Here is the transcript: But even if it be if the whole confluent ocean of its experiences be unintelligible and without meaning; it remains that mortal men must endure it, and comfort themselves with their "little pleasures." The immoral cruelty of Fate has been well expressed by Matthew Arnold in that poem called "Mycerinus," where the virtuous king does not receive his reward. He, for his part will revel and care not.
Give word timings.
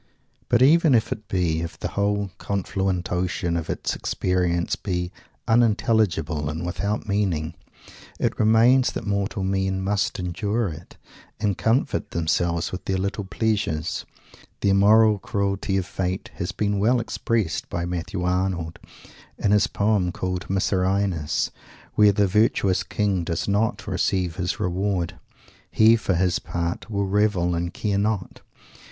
But 0.49 0.63
even 0.63 0.95
if 0.95 1.11
it 1.11 1.27
be 1.27 1.61
if 1.61 1.77
the 1.77 1.89
whole 1.89 2.31
confluent 2.39 3.11
ocean 3.11 3.55
of 3.55 3.69
its 3.69 3.95
experiences 3.95 4.75
be 4.75 5.11
unintelligible 5.47 6.49
and 6.49 6.65
without 6.65 7.07
meaning; 7.07 7.53
it 8.17 8.39
remains 8.39 8.93
that 8.93 9.05
mortal 9.05 9.43
men 9.43 9.79
must 9.83 10.17
endure 10.17 10.69
it, 10.69 10.97
and 11.39 11.55
comfort 11.55 12.09
themselves 12.09 12.71
with 12.71 12.85
their 12.85 12.97
"little 12.97 13.25
pleasures." 13.25 14.03
The 14.61 14.71
immoral 14.71 15.19
cruelty 15.19 15.77
of 15.77 15.85
Fate 15.85 16.31
has 16.33 16.51
been 16.51 16.79
well 16.79 16.99
expressed 16.99 17.69
by 17.69 17.85
Matthew 17.85 18.23
Arnold 18.23 18.79
in 19.37 19.51
that 19.51 19.71
poem 19.71 20.11
called 20.11 20.47
"Mycerinus," 20.49 21.51
where 21.93 22.11
the 22.11 22.25
virtuous 22.25 22.81
king 22.81 23.23
does 23.23 23.47
not 23.47 23.85
receive 23.85 24.37
his 24.37 24.59
reward. 24.59 25.19
He, 25.69 25.95
for 25.95 26.15
his 26.15 26.39
part 26.39 26.89
will 26.89 27.05
revel 27.05 27.53
and 27.53 27.71
care 27.71 27.99
not. 27.99 28.41